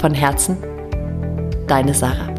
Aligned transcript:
Von 0.00 0.14
Herzen, 0.14 0.56
deine 1.66 1.92
Sarah. 1.92 2.34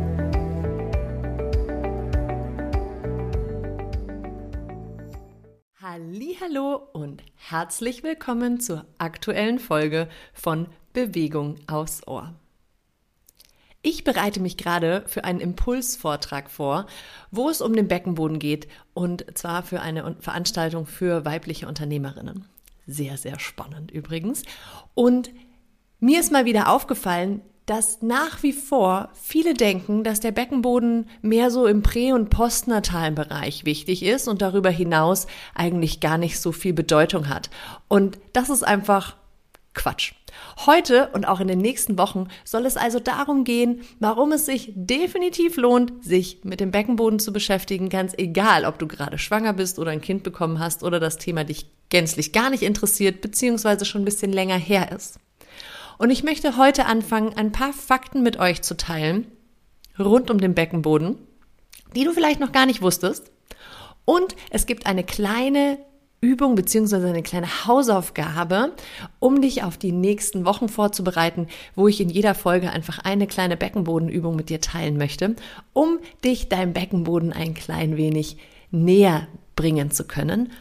Hallo 5.79 6.81
und 6.93 7.21
herzlich 7.35 8.01
willkommen 8.01 8.59
zur 8.59 8.87
aktuellen 8.97 9.59
Folge 9.59 10.09
von 10.33 10.69
Bewegung 10.91 11.59
aus 11.67 12.07
Ohr. 12.07 12.33
Ich 13.83 14.03
bereite 14.03 14.39
mich 14.39 14.57
gerade 14.57 15.03
für 15.05 15.23
einen 15.23 15.39
Impulsvortrag 15.39 16.49
vor, 16.49 16.87
wo 17.29 17.47
es 17.47 17.61
um 17.61 17.75
den 17.75 17.87
Beckenboden 17.87 18.39
geht 18.39 18.67
und 18.95 19.37
zwar 19.37 19.61
für 19.61 19.81
eine 19.81 20.15
Veranstaltung 20.19 20.87
für 20.87 21.25
weibliche 21.25 21.67
Unternehmerinnen. 21.67 22.45
Sehr, 22.87 23.17
sehr 23.17 23.37
spannend 23.37 23.91
übrigens. 23.91 24.41
Und 24.95 25.29
mir 25.99 26.19
ist 26.19 26.31
mal 26.31 26.45
wieder 26.45 26.67
aufgefallen, 26.67 27.43
dass 27.65 28.01
nach 28.01 28.43
wie 28.43 28.53
vor 28.53 29.09
viele 29.13 29.53
denken, 29.53 30.03
dass 30.03 30.19
der 30.19 30.31
Beckenboden 30.31 31.09
mehr 31.21 31.51
so 31.51 31.67
im 31.67 31.83
prä- 31.83 32.13
und 32.13 32.29
postnatalen 32.29 33.15
Bereich 33.15 33.65
wichtig 33.65 34.03
ist 34.03 34.27
und 34.27 34.41
darüber 34.41 34.69
hinaus 34.69 35.27
eigentlich 35.53 35.99
gar 35.99 36.17
nicht 36.17 36.39
so 36.39 36.51
viel 36.51 36.73
Bedeutung 36.73 37.29
hat. 37.29 37.49
Und 37.87 38.19
das 38.33 38.49
ist 38.49 38.63
einfach 38.63 39.15
Quatsch. 39.73 40.13
Heute 40.65 41.09
und 41.13 41.27
auch 41.27 41.39
in 41.39 41.47
den 41.47 41.59
nächsten 41.59 41.97
Wochen 41.97 42.27
soll 42.43 42.65
es 42.65 42.77
also 42.77 42.99
darum 42.99 43.43
gehen, 43.43 43.81
warum 43.99 44.31
es 44.31 44.45
sich 44.45 44.71
definitiv 44.75 45.57
lohnt, 45.57 46.03
sich 46.03 46.43
mit 46.43 46.59
dem 46.59 46.71
Beckenboden 46.71 47.19
zu 47.19 47.31
beschäftigen, 47.31 47.89
ganz 47.89 48.13
egal, 48.17 48.65
ob 48.65 48.79
du 48.79 48.87
gerade 48.87 49.17
schwanger 49.17 49.53
bist 49.53 49.79
oder 49.79 49.91
ein 49.91 50.01
Kind 50.01 50.23
bekommen 50.23 50.59
hast 50.59 50.83
oder 50.83 50.99
das 50.99 51.17
Thema 51.17 51.43
dich 51.43 51.67
gänzlich 51.89 52.31
gar 52.31 52.49
nicht 52.49 52.63
interessiert, 52.63 53.21
beziehungsweise 53.21 53.85
schon 53.85 54.01
ein 54.01 54.05
bisschen 54.05 54.33
länger 54.33 54.57
her 54.57 54.91
ist. 54.91 55.19
Und 56.01 56.09
ich 56.09 56.23
möchte 56.23 56.57
heute 56.57 56.87
anfangen, 56.87 57.37
ein 57.37 57.51
paar 57.51 57.73
Fakten 57.73 58.23
mit 58.23 58.39
euch 58.39 58.63
zu 58.63 58.75
teilen 58.75 59.27
rund 59.99 60.31
um 60.31 60.39
den 60.39 60.55
Beckenboden, 60.55 61.15
die 61.95 62.05
du 62.05 62.11
vielleicht 62.11 62.39
noch 62.39 62.51
gar 62.51 62.65
nicht 62.65 62.81
wusstest. 62.81 63.31
Und 64.03 64.35
es 64.49 64.65
gibt 64.65 64.87
eine 64.87 65.03
kleine 65.03 65.77
Übung 66.19 66.55
beziehungsweise 66.55 67.07
eine 67.07 67.21
kleine 67.21 67.67
Hausaufgabe, 67.67 68.71
um 69.19 69.43
dich 69.43 69.61
auf 69.61 69.77
die 69.77 69.91
nächsten 69.91 70.43
Wochen 70.43 70.69
vorzubereiten, 70.69 71.45
wo 71.75 71.87
ich 71.87 72.01
in 72.01 72.09
jeder 72.09 72.33
Folge 72.33 72.71
einfach 72.71 72.97
eine 72.97 73.27
kleine 73.27 73.55
Beckenbodenübung 73.55 74.35
mit 74.35 74.49
dir 74.49 74.59
teilen 74.59 74.97
möchte, 74.97 75.35
um 75.73 75.99
dich 76.25 76.49
deinem 76.49 76.73
Beckenboden 76.73 77.31
ein 77.31 77.53
klein 77.53 77.95
wenig 77.95 78.37
näher 78.71 79.27
bringen 79.55 79.91
zu 79.91 80.05
können. 80.05 80.51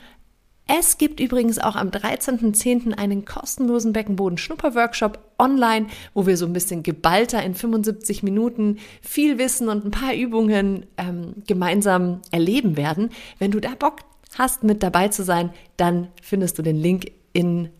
Es 0.78 0.98
gibt 0.98 1.18
übrigens 1.18 1.58
auch 1.58 1.74
am 1.74 1.88
13.10. 1.88 2.96
einen 2.96 3.24
kostenlosen 3.24 3.92
Beckenboden-Schnupper-Workshop 3.92 5.18
online, 5.36 5.88
wo 6.14 6.28
wir 6.28 6.36
so 6.36 6.46
ein 6.46 6.52
bisschen 6.52 6.84
geballter 6.84 7.42
in 7.42 7.56
75 7.56 8.22
Minuten 8.22 8.78
viel 9.02 9.38
Wissen 9.38 9.68
und 9.68 9.84
ein 9.84 9.90
paar 9.90 10.14
Übungen 10.14 10.86
ähm, 10.96 11.42
gemeinsam 11.44 12.22
erleben 12.30 12.76
werden. 12.76 13.10
Wenn 13.40 13.50
du 13.50 13.58
da 13.58 13.70
Bock 13.76 14.02
hast, 14.38 14.62
mit 14.62 14.84
dabei 14.84 15.08
zu 15.08 15.24
sein, 15.24 15.50
dann 15.76 16.06
findest 16.22 16.56
du 16.56 16.62
den 16.62 16.76
Link 16.76 17.10
in 17.32 17.70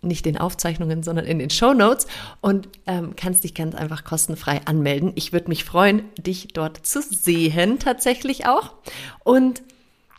nicht 0.00 0.24
den 0.24 0.38
Aufzeichnungen, 0.38 1.02
sondern 1.02 1.26
in 1.26 1.40
den 1.40 1.50
Show 1.50 1.74
Notes 1.74 2.06
und 2.40 2.68
ähm, 2.86 3.16
kannst 3.16 3.42
dich 3.42 3.54
ganz 3.54 3.74
einfach 3.74 4.04
kostenfrei 4.04 4.60
anmelden. 4.66 5.12
Ich 5.16 5.32
würde 5.32 5.48
mich 5.48 5.64
freuen, 5.64 6.04
dich 6.16 6.48
dort 6.54 6.86
zu 6.86 7.02
sehen, 7.02 7.80
tatsächlich 7.80 8.46
auch. 8.46 8.76
Und 9.24 9.62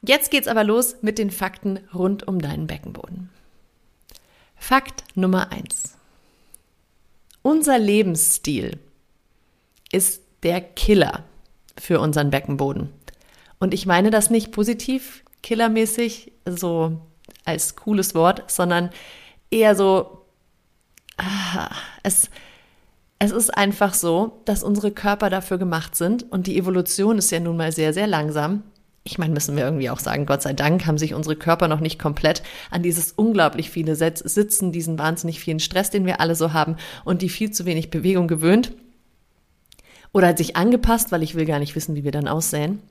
Jetzt 0.01 0.31
geht's 0.31 0.47
aber 0.47 0.63
los 0.63 0.95
mit 1.01 1.19
den 1.19 1.29
Fakten 1.29 1.79
rund 1.93 2.27
um 2.27 2.39
deinen 2.39 2.67
Beckenboden. 2.67 3.29
Fakt 4.55 5.03
Nummer 5.15 5.51
eins: 5.51 5.95
Unser 7.41 7.77
Lebensstil 7.77 8.79
ist 9.91 10.21
der 10.43 10.61
Killer 10.61 11.23
für 11.77 11.99
unseren 11.99 12.31
Beckenboden. 12.31 12.89
Und 13.59 13.73
ich 13.73 13.85
meine 13.85 14.09
das 14.09 14.29
nicht 14.29 14.51
positiv, 14.51 15.23
killermäßig, 15.43 16.31
so 16.45 16.99
als 17.45 17.75
cooles 17.75 18.15
Wort, 18.15 18.49
sondern 18.49 18.89
eher 19.51 19.75
so, 19.75 20.25
ah, 21.17 21.69
es, 22.01 22.29
es 23.19 23.31
ist 23.31 23.55
einfach 23.55 23.93
so, 23.93 24.41
dass 24.45 24.63
unsere 24.63 24.91
Körper 24.91 25.29
dafür 25.29 25.57
gemacht 25.59 25.95
sind 25.95 26.31
und 26.31 26.47
die 26.47 26.57
Evolution 26.57 27.19
ist 27.19 27.31
ja 27.31 27.39
nun 27.39 27.57
mal 27.57 27.71
sehr, 27.71 27.93
sehr 27.93 28.07
langsam, 28.07 28.63
ich 29.03 29.17
meine, 29.17 29.33
müssen 29.33 29.55
wir 29.55 29.63
irgendwie 29.63 29.89
auch 29.89 29.99
sagen, 29.99 30.25
Gott 30.25 30.43
sei 30.43 30.53
Dank 30.53 30.85
haben 30.85 30.97
sich 30.97 31.13
unsere 31.13 31.35
Körper 31.35 31.67
noch 31.67 31.79
nicht 31.79 31.97
komplett 31.97 32.43
an 32.69 32.83
dieses 32.83 33.11
unglaublich 33.11 33.71
viele 33.71 33.95
Sitzen, 33.95 34.71
diesen 34.71 34.99
wahnsinnig 34.99 35.39
vielen 35.39 35.59
Stress, 35.59 35.89
den 35.89 36.05
wir 36.05 36.21
alle 36.21 36.35
so 36.35 36.53
haben 36.53 36.75
und 37.03 37.21
die 37.21 37.29
viel 37.29 37.51
zu 37.51 37.65
wenig 37.65 37.89
Bewegung 37.89 38.27
gewöhnt. 38.27 38.73
Oder 40.13 40.27
hat 40.27 40.37
sich 40.37 40.55
angepasst, 40.55 41.11
weil 41.11 41.23
ich 41.23 41.35
will 41.35 41.45
gar 41.45 41.59
nicht 41.59 41.75
wissen, 41.75 41.95
wie 41.95 42.03
wir 42.03 42.11
dann 42.11 42.27
aussehen. 42.27 42.81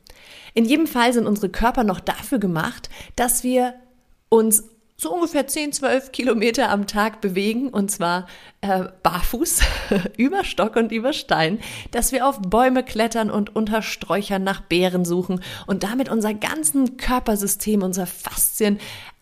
In 0.54 0.64
jedem 0.64 0.86
Fall 0.86 1.12
sind 1.12 1.26
unsere 1.26 1.48
Körper 1.48 1.84
noch 1.84 2.00
dafür 2.00 2.38
gemacht, 2.38 2.90
dass 3.14 3.44
wir 3.44 3.74
uns 4.28 4.64
so 5.00 5.14
ungefähr 5.14 5.46
10, 5.46 5.72
12 5.72 6.12
Kilometer 6.12 6.68
am 6.68 6.86
Tag 6.86 7.22
bewegen 7.22 7.70
und 7.70 7.90
zwar 7.90 8.26
äh, 8.60 8.84
barfuß 9.02 9.60
über 10.18 10.44
Stock 10.44 10.76
und 10.76 10.92
über 10.92 11.14
Stein, 11.14 11.58
dass 11.90 12.12
wir 12.12 12.26
auf 12.26 12.38
Bäume 12.42 12.84
klettern 12.84 13.30
und 13.30 13.56
unter 13.56 13.80
Sträuchern 13.80 14.44
nach 14.44 14.60
Beeren 14.60 15.06
suchen 15.06 15.42
und 15.66 15.84
damit 15.84 16.10
unser 16.10 16.34
ganzen 16.34 16.98
Körpersystem, 16.98 17.82
unser 17.82 18.06
Faszien, 18.06 18.78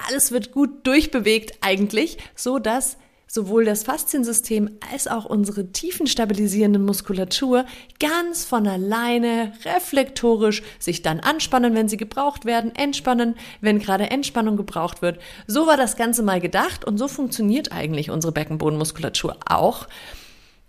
alles 0.08 0.32
wird 0.32 0.50
gut 0.50 0.84
durchbewegt 0.84 1.58
eigentlich, 1.60 2.18
so 2.34 2.58
dass 2.58 2.96
sowohl 3.28 3.64
das 3.64 3.84
Fasziensystem 3.84 4.70
als 4.90 5.06
auch 5.06 5.26
unsere 5.26 5.70
tiefenstabilisierende 5.70 6.78
Muskulatur 6.78 7.66
ganz 8.00 8.44
von 8.44 8.66
alleine 8.66 9.52
reflektorisch 9.64 10.62
sich 10.78 11.02
dann 11.02 11.20
anspannen, 11.20 11.74
wenn 11.74 11.88
sie 11.88 11.98
gebraucht 11.98 12.46
werden, 12.46 12.74
entspannen, 12.74 13.36
wenn 13.60 13.78
gerade 13.78 14.10
Entspannung 14.10 14.56
gebraucht 14.56 15.02
wird. 15.02 15.20
So 15.46 15.66
war 15.66 15.76
das 15.76 15.96
Ganze 15.96 16.22
mal 16.22 16.40
gedacht 16.40 16.84
und 16.84 16.98
so 16.98 17.06
funktioniert 17.06 17.70
eigentlich 17.70 18.10
unsere 18.10 18.32
Beckenbodenmuskulatur 18.32 19.36
auch. 19.46 19.86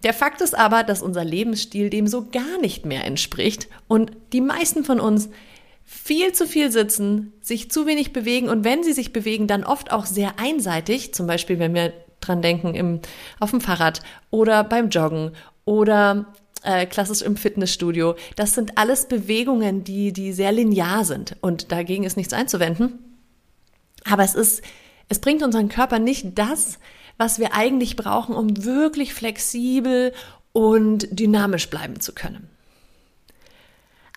Der 0.03 0.13
Fakt 0.13 0.41
ist 0.41 0.57
aber, 0.57 0.83
dass 0.83 1.01
unser 1.01 1.25
Lebensstil 1.25 1.89
dem 1.89 2.07
so 2.07 2.27
gar 2.29 2.59
nicht 2.61 2.85
mehr 2.85 3.05
entspricht 3.05 3.67
und 3.87 4.11
die 4.33 4.41
meisten 4.41 4.83
von 4.83 4.99
uns 4.99 5.29
viel 5.83 6.33
zu 6.33 6.45
viel 6.45 6.71
sitzen, 6.71 7.33
sich 7.41 7.71
zu 7.71 7.87
wenig 7.87 8.13
bewegen 8.13 8.47
und 8.47 8.63
wenn 8.63 8.83
sie 8.83 8.93
sich 8.93 9.11
bewegen, 9.11 9.47
dann 9.47 9.63
oft 9.63 9.91
auch 9.91 10.05
sehr 10.05 10.39
einseitig. 10.39 11.13
Zum 11.13 11.25
Beispiel, 11.25 11.57
wenn 11.57 11.73
wir 11.73 11.93
dran 12.21 12.41
denken 12.41 12.75
im, 12.75 12.99
auf 13.39 13.51
dem 13.51 13.61
Fahrrad 13.61 14.01
oder 14.29 14.63
beim 14.63 14.89
Joggen 14.89 15.31
oder 15.65 16.25
äh, 16.63 16.85
klassisch 16.85 17.21
im 17.21 17.37
Fitnessstudio. 17.37 18.15
Das 18.35 18.53
sind 18.53 18.77
alles 18.77 19.07
Bewegungen, 19.07 19.83
die, 19.83 20.13
die 20.13 20.33
sehr 20.33 20.51
linear 20.51 21.05
sind 21.05 21.35
und 21.41 21.71
dagegen 21.71 22.03
ist 22.03 22.17
nichts 22.17 22.33
einzuwenden. 22.33 22.99
Aber 24.05 24.23
es 24.23 24.35
ist, 24.35 24.61
es 25.07 25.19
bringt 25.19 25.43
unseren 25.43 25.69
Körper 25.69 25.99
nicht 25.99 26.37
das, 26.37 26.79
was 27.17 27.39
wir 27.39 27.53
eigentlich 27.53 27.95
brauchen, 27.95 28.35
um 28.35 28.63
wirklich 28.63 29.13
flexibel 29.13 30.13
und 30.53 31.07
dynamisch 31.11 31.69
bleiben 31.69 31.99
zu 31.99 32.13
können. 32.13 32.49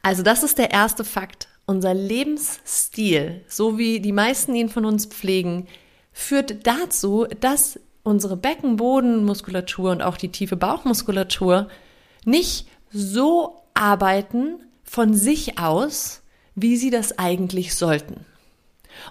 Also 0.03 0.23
das 0.23 0.43
ist 0.43 0.59
der 0.59 0.71
erste 0.71 1.05
Fakt. 1.05 1.49
Unser 1.65 1.95
Lebensstil, 1.95 3.45
so 3.49 3.79
wie 3.79 4.01
die 4.01 4.13
meisten 4.13 4.55
ihn 4.55 4.69
von 4.69 4.85
uns 4.85 5.07
pflegen, 5.07 5.69
führt 6.13 6.67
dazu, 6.67 7.27
dass 7.41 7.79
unsere 8.03 8.37
Beckenbodenmuskulatur 8.37 9.91
und 9.93 10.03
auch 10.03 10.17
die 10.17 10.31
tiefe 10.31 10.57
Bauchmuskulatur 10.57 11.69
nicht 12.25 12.67
so 12.91 13.63
arbeiten 13.75 14.61
von 14.83 15.15
sich 15.15 15.59
aus, 15.59 16.23
wie 16.55 16.77
sie 16.77 16.91
das 16.91 17.19
eigentlich 17.19 17.75
sollten. 17.75 18.27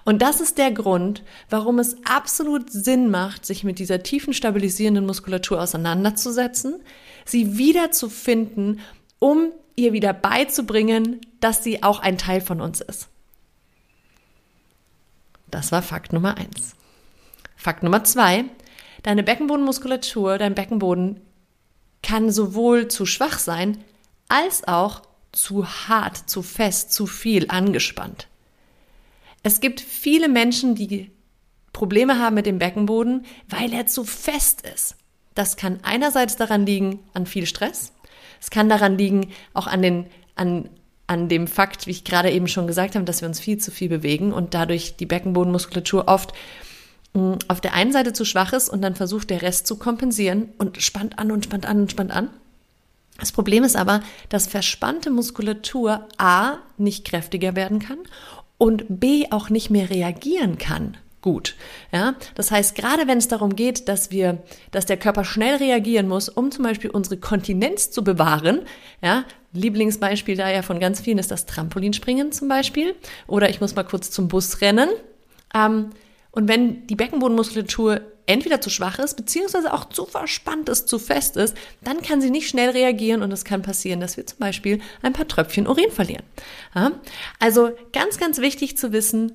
Und 0.04 0.22
das 0.22 0.40
ist 0.40 0.58
der 0.58 0.70
Grund, 0.70 1.22
warum 1.50 1.78
es 1.78 1.96
absolut 2.04 2.70
Sinn 2.70 3.10
macht, 3.10 3.44
sich 3.44 3.64
mit 3.64 3.78
dieser 3.78 4.02
tiefen 4.02 4.32
stabilisierenden 4.32 5.06
Muskulatur 5.06 5.60
auseinanderzusetzen, 5.60 6.80
sie 7.24 7.58
wiederzufinden, 7.58 8.80
um 9.18 9.50
ihr 9.74 9.92
wieder 9.92 10.12
beizubringen, 10.12 11.20
dass 11.40 11.64
sie 11.64 11.82
auch 11.82 12.00
ein 12.00 12.18
Teil 12.18 12.40
von 12.40 12.60
uns 12.60 12.80
ist. 12.80 13.08
Das 15.50 15.72
war 15.72 15.82
Fakt 15.82 16.12
Nummer 16.12 16.36
eins. 16.36 16.74
Fakt 17.56 17.82
Nummer 17.82 18.04
zwei, 18.04 18.44
Deine 19.02 19.22
Beckenbodenmuskulatur, 19.22 20.38
dein 20.38 20.54
Beckenboden 20.54 21.20
kann 22.02 22.30
sowohl 22.30 22.88
zu 22.88 23.06
schwach 23.06 23.38
sein, 23.38 23.78
als 24.28 24.66
auch 24.66 25.02
zu 25.32 25.66
hart, 25.66 26.28
zu 26.28 26.42
fest, 26.42 26.92
zu 26.92 27.06
viel 27.06 27.46
angespannt. 27.48 28.28
Es 29.42 29.60
gibt 29.60 29.80
viele 29.80 30.28
Menschen, 30.28 30.74
die 30.74 31.10
Probleme 31.72 32.18
haben 32.18 32.34
mit 32.34 32.46
dem 32.46 32.58
Beckenboden, 32.58 33.24
weil 33.48 33.72
er 33.72 33.86
zu 33.86 34.04
fest 34.04 34.62
ist. 34.62 34.96
Das 35.34 35.56
kann 35.56 35.80
einerseits 35.82 36.36
daran 36.36 36.66
liegen 36.66 37.00
an 37.14 37.26
viel 37.26 37.46
Stress. 37.46 37.92
Es 38.40 38.50
kann 38.50 38.68
daran 38.68 38.98
liegen 38.98 39.32
auch 39.54 39.66
an 39.66 39.82
den, 39.82 40.06
an, 40.36 40.68
an 41.06 41.28
dem 41.28 41.46
Fakt, 41.46 41.86
wie 41.86 41.92
ich 41.92 42.04
gerade 42.04 42.30
eben 42.30 42.46
schon 42.46 42.66
gesagt 42.66 42.94
habe, 42.94 43.04
dass 43.04 43.22
wir 43.22 43.28
uns 43.28 43.40
viel 43.40 43.58
zu 43.58 43.70
viel 43.70 43.88
bewegen 43.88 44.32
und 44.32 44.54
dadurch 44.54 44.96
die 44.96 45.06
Beckenbodenmuskulatur 45.06 46.08
oft 46.08 46.34
auf 47.48 47.60
der 47.60 47.74
einen 47.74 47.92
Seite 47.92 48.12
zu 48.12 48.24
schwach 48.24 48.52
ist 48.52 48.68
und 48.68 48.82
dann 48.82 48.94
versucht 48.94 49.30
der 49.30 49.42
Rest 49.42 49.66
zu 49.66 49.76
kompensieren 49.76 50.48
und 50.58 50.80
spannt 50.80 51.18
an 51.18 51.30
und 51.30 51.44
spannt 51.44 51.66
an 51.66 51.80
und 51.82 51.90
spannt 51.90 52.10
an. 52.10 52.30
Das 53.20 53.32
Problem 53.32 53.64
ist 53.64 53.76
aber, 53.76 54.02
dass 54.30 54.46
verspannte 54.46 55.10
Muskulatur 55.10 56.08
A 56.16 56.58
nicht 56.78 57.04
kräftiger 57.04 57.54
werden 57.54 57.78
kann 57.78 57.98
und 58.56 58.84
B 58.88 59.26
auch 59.30 59.50
nicht 59.50 59.70
mehr 59.70 59.90
reagieren 59.90 60.56
kann 60.58 60.96
gut. 61.22 61.54
Ja, 61.92 62.14
das 62.34 62.50
heißt, 62.50 62.74
gerade 62.74 63.06
wenn 63.06 63.18
es 63.18 63.28
darum 63.28 63.56
geht, 63.56 63.88
dass 63.88 64.10
wir, 64.10 64.42
dass 64.72 64.84
der 64.86 64.98
Körper 64.98 65.24
schnell 65.24 65.56
reagieren 65.56 66.08
muss, 66.08 66.28
um 66.28 66.50
zum 66.50 66.64
Beispiel 66.64 66.90
unsere 66.90 67.16
Kontinenz 67.16 67.90
zu 67.90 68.04
bewahren, 68.04 68.62
ja, 69.02 69.24
Lieblingsbeispiel 69.54 70.36
da 70.36 70.50
ja 70.50 70.62
von 70.62 70.80
ganz 70.80 71.00
vielen 71.00 71.18
ist 71.18 71.30
das 71.30 71.46
Trampolinspringen 71.46 72.32
zum 72.32 72.48
Beispiel, 72.48 72.94
oder 73.26 73.48
ich 73.48 73.60
muss 73.60 73.74
mal 73.74 73.84
kurz 73.84 74.10
zum 74.10 74.28
Bus 74.28 74.60
rennen. 74.60 74.88
Ähm, 75.54 75.90
und 76.32 76.48
wenn 76.48 76.86
die 76.86 76.96
Beckenbodenmuskulatur 76.96 78.00
entweder 78.26 78.60
zu 78.60 78.70
schwach 78.70 78.98
ist, 78.98 79.16
beziehungsweise 79.16 79.72
auch 79.72 79.84
zu 79.84 80.06
verspannt 80.06 80.68
ist, 80.68 80.88
zu 80.88 80.98
fest 80.98 81.36
ist, 81.36 81.56
dann 81.82 82.02
kann 82.02 82.20
sie 82.20 82.30
nicht 82.30 82.48
schnell 82.48 82.70
reagieren 82.70 83.22
und 83.22 83.32
es 83.32 83.44
kann 83.44 83.62
passieren, 83.62 84.00
dass 84.00 84.16
wir 84.16 84.26
zum 84.26 84.38
Beispiel 84.38 84.80
ein 85.02 85.12
paar 85.12 85.28
Tröpfchen 85.28 85.66
Urin 85.66 85.90
verlieren. 85.90 86.24
Also 87.38 87.72
ganz, 87.92 88.18
ganz 88.18 88.38
wichtig 88.38 88.78
zu 88.78 88.92
wissen, 88.92 89.32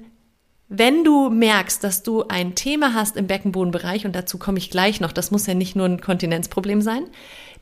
wenn 0.69 1.03
du 1.03 1.29
merkst, 1.29 1.83
dass 1.83 2.03
du 2.03 2.27
ein 2.27 2.55
Thema 2.55 2.93
hast 2.93 3.15
im 3.15 3.27
Beckenbodenbereich, 3.27 4.05
und 4.05 4.15
dazu 4.15 4.37
komme 4.37 4.57
ich 4.57 4.69
gleich 4.69 4.99
noch, 4.99 5.11
das 5.11 5.31
muss 5.31 5.47
ja 5.47 5.53
nicht 5.53 5.75
nur 5.75 5.85
ein 5.85 6.01
Kontinenzproblem 6.01 6.81
sein, 6.81 7.05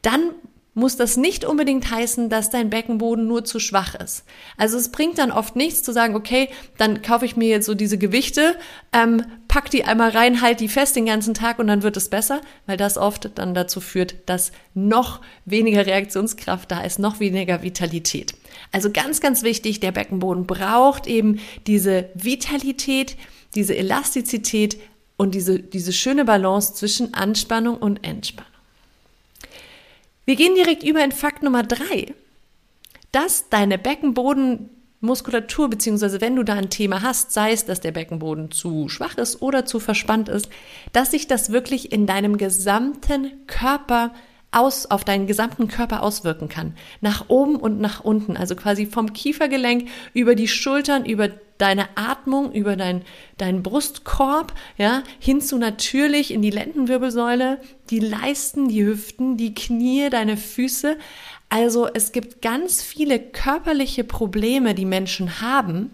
dann 0.02 0.32
muss 0.76 0.98
das 0.98 1.16
nicht 1.16 1.46
unbedingt 1.46 1.90
heißen, 1.90 2.30
dass 2.30 2.50
dein 2.50 2.70
Beckenboden 2.70 3.26
nur 3.28 3.46
zu 3.46 3.60
schwach 3.60 3.96
ist. 3.96 4.26
Also 4.58 4.78
es 4.78 4.90
bringt 4.90 5.18
dann 5.18 5.32
oft 5.32 5.56
nichts 5.56 5.82
zu 5.82 5.94
sagen, 5.94 6.16
okay, 6.16 6.50
dann 6.78 7.02
kaufe 7.02 7.26
ich 7.26 7.38
mir 7.38 7.48
jetzt 7.48 7.66
so 7.66 7.74
diese 7.74 7.98
Gewichte, 7.98 8.56
ähm, 8.92 9.24
pack 9.48 9.72
die 9.72 9.86
einmal 9.86 10.10
rein, 10.10 10.42
halt 10.42 10.60
die 10.60 10.68
fest 10.68 10.98
den 10.98 11.06
ganzen 11.06 11.34
Tag 11.34 11.60
und 11.60 11.68
dann 11.68 11.82
wird 11.82 11.96
es 11.96 12.10
besser, 12.10 12.42
weil 12.66 12.76
das 12.76 12.98
oft 12.98 13.32
dann 13.36 13.54
dazu 13.54 13.80
führt, 13.80 14.16
dass 14.26 14.52
noch 14.74 15.22
weniger 15.46 15.86
Reaktionskraft 15.86 16.70
da 16.70 16.82
ist, 16.82 17.00
noch 17.00 17.22
weniger 17.22 17.64
Vitalität. 17.64 18.36
Also 18.74 18.92
ganz, 18.92 19.22
ganz 19.22 19.44
wichtig, 19.44 19.80
der 19.80 19.94
Beckenboden 19.94 20.46
braucht 20.46 21.08
eben 21.08 21.40
diese 21.68 22.10
Vitalität, 22.16 23.16
diese 23.56 23.78
Elastizität 23.78 24.78
und 25.16 25.34
diese, 25.36 25.60
diese 25.60 25.94
schöne 25.94 26.26
Balance 26.26 26.74
zwischen 26.74 27.14
Anspannung 27.14 27.78
und 27.78 28.04
Entspannung. 28.06 28.55
Wir 30.26 30.36
gehen 30.36 30.56
direkt 30.56 30.84
über 30.84 31.04
in 31.04 31.12
Fakt 31.12 31.44
Nummer 31.44 31.62
drei, 31.62 32.14
dass 33.12 33.50
deine 33.50 33.78
Beckenbodenmuskulatur, 33.78 35.70
beziehungsweise 35.70 36.20
wenn 36.20 36.36
du 36.36 36.44
da 36.44 36.56
ein 36.56 36.72
Thema 36.72 37.04
hast, 37.04 37.32
sei 37.32 37.52
es, 37.52 37.66
dass 37.66 37.80
der 37.80 37.92
Beckenboden 37.92 38.50
zu 38.50 38.90
schwach 38.90 39.18
ist 39.18 39.44
oder 39.44 39.66
zu 39.66 39.80
verspannt 39.80 40.28
ist, 40.28 40.50
dass 40.94 41.12
sich 41.12 41.28
das 41.28 41.52
wirklich 41.52 41.92
in 41.92 42.08
deinem 42.08 42.38
gesamten 42.38 43.46
Körper 43.46 44.14
aus, 44.56 44.86
auf 44.86 45.04
deinen 45.04 45.28
gesamten 45.28 45.68
Körper 45.68 46.02
auswirken 46.02 46.50
kann. 46.50 46.76
Nach 47.02 47.26
oben 47.28 47.58
und 47.58 47.80
nach 47.80 48.04
unten. 48.04 48.38
Also 48.38 48.56
quasi 48.56 48.86
vom 48.86 49.14
Kiefergelenk 49.14 49.88
über 50.14 50.36
die 50.36 50.48
Schultern, 50.48 51.06
über 51.06 51.30
deine 51.58 51.88
Atmung, 51.96 52.52
über 52.52 52.76
dein, 52.76 53.04
deinen 53.38 53.64
Brustkorb, 53.64 54.54
ja, 54.78 55.04
hin 55.20 55.42
zu 55.42 55.58
natürlich 55.58 56.32
in 56.34 56.42
die 56.42 56.50
Lendenwirbelsäule, 56.50 57.60
die 57.90 58.00
Leisten, 58.00 58.68
die 58.68 58.86
Hüften, 58.86 59.38
die 59.38 59.54
Knie, 59.54 60.10
deine 60.10 60.38
Füße. 60.38 60.98
Also 61.50 61.88
es 61.94 62.12
gibt 62.12 62.42
ganz 62.42 62.82
viele 62.82 63.20
körperliche 63.20 64.04
Probleme, 64.04 64.76
die 64.76 64.86
Menschen 64.86 65.42
haben, 65.42 65.92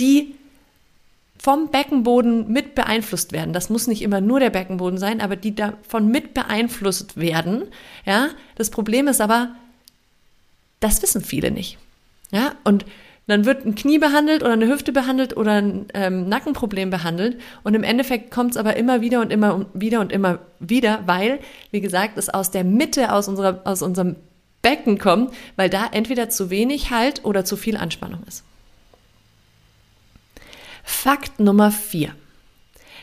die 0.00 0.37
vom 1.40 1.70
Beckenboden 1.70 2.52
mit 2.52 2.74
beeinflusst 2.74 3.32
werden. 3.32 3.52
Das 3.52 3.70
muss 3.70 3.86
nicht 3.86 4.02
immer 4.02 4.20
nur 4.20 4.40
der 4.40 4.50
Beckenboden 4.50 4.98
sein, 4.98 5.20
aber 5.20 5.36
die 5.36 5.54
davon 5.54 6.08
mit 6.08 6.34
beeinflusst 6.34 7.16
werden. 7.16 7.64
Ja, 8.04 8.28
das 8.56 8.70
Problem 8.70 9.08
ist 9.08 9.20
aber, 9.20 9.50
das 10.80 11.02
wissen 11.02 11.22
viele 11.22 11.50
nicht. 11.50 11.78
Ja, 12.30 12.52
und 12.64 12.84
dann 13.28 13.44
wird 13.44 13.66
ein 13.66 13.74
Knie 13.74 13.98
behandelt 13.98 14.42
oder 14.42 14.54
eine 14.54 14.68
Hüfte 14.68 14.90
behandelt 14.90 15.36
oder 15.36 15.52
ein 15.52 15.86
ähm, 15.92 16.28
Nackenproblem 16.28 16.88
behandelt. 16.88 17.38
Und 17.62 17.74
im 17.74 17.84
Endeffekt 17.84 18.30
kommt 18.30 18.52
es 18.52 18.56
aber 18.56 18.76
immer 18.76 19.02
wieder 19.02 19.20
und 19.20 19.30
immer 19.30 19.66
wieder 19.74 20.00
und 20.00 20.12
immer 20.12 20.38
wieder, 20.60 21.02
weil, 21.04 21.38
wie 21.70 21.82
gesagt, 21.82 22.16
es 22.16 22.30
aus 22.30 22.50
der 22.50 22.64
Mitte, 22.64 23.12
aus, 23.12 23.28
unserer, 23.28 23.60
aus 23.64 23.82
unserem 23.82 24.16
Becken 24.62 24.98
kommt, 24.98 25.34
weil 25.56 25.68
da 25.68 25.86
entweder 25.92 26.30
zu 26.30 26.48
wenig 26.48 26.90
Halt 26.90 27.24
oder 27.24 27.44
zu 27.44 27.56
viel 27.56 27.76
Anspannung 27.76 28.22
ist. 28.26 28.44
Fakt 30.88 31.38
Nummer 31.38 31.70
vier. 31.70 32.14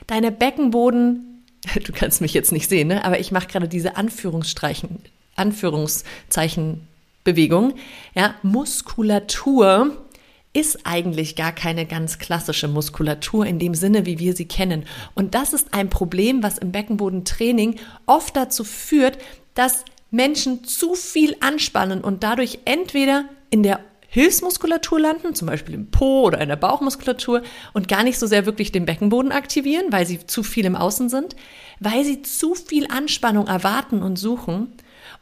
Deine 0.08 0.32
Beckenboden, 0.32 1.46
du 1.86 1.92
kannst 1.94 2.20
mich 2.20 2.34
jetzt 2.34 2.52
nicht 2.52 2.68
sehen, 2.68 2.88
ne? 2.88 3.06
aber 3.06 3.20
ich 3.20 3.32
mache 3.32 3.46
gerade 3.48 3.68
diese 3.68 3.96
Anführungsstreichen, 3.96 5.04
Anführungszeichenbewegung. 5.36 7.76
Ja, 8.16 8.34
Muskulatur 8.42 10.04
ist 10.52 10.80
eigentlich 10.84 11.36
gar 11.36 11.52
keine 11.52 11.86
ganz 11.86 12.18
klassische 12.18 12.68
Muskulatur 12.68 13.46
in 13.46 13.60
dem 13.60 13.76
Sinne, 13.76 14.08
wie 14.08 14.18
wir 14.18 14.36
sie 14.36 14.48
kennen. 14.48 14.86
Und 15.14 15.36
das 15.36 15.54
ist 15.54 15.76
ein 15.76 15.92
Problem, 15.92 16.42
was 16.42 16.58
im 16.58 16.72
Beckenbodentraining 16.72 17.76
oft 18.08 18.36
dazu 18.36 18.64
führt, 18.64 19.20
dass 19.54 19.86
Menschen 20.10 20.64
zu 20.64 20.96
viel 20.96 21.36
anspannen 21.40 22.02
und 22.02 22.24
dadurch 22.24 22.58
entweder 22.66 23.26
in 23.52 23.62
der 23.62 23.80
Hilfsmuskulatur 24.16 24.98
landen, 24.98 25.36
zum 25.36 25.50
Beispiel 25.50 25.76
im 25.76 25.92
Po 25.92 26.22
oder 26.22 26.40
in 26.40 26.48
der 26.48 26.56
Bauchmuskulatur 26.56 27.42
und 27.74 27.90
gar 27.90 28.02
nicht 28.02 28.18
so 28.18 28.28
sehr 28.28 28.46
wirklich 28.46 28.72
den 28.72 28.86
Beckenboden 28.86 29.34
aktivieren, 29.34 29.88
weil 29.90 30.06
sie 30.06 30.26
zu 30.26 30.42
viel 30.42 30.64
im 30.64 30.78
Außen 30.78 31.10
sind, 31.10 31.36
weil 31.82 32.06
sie 32.06 32.22
zu 32.22 32.56
viel 32.56 32.88
Anspannung 32.88 33.48
erwarten 33.48 34.02
und 34.02 34.16
suchen. 34.16 34.72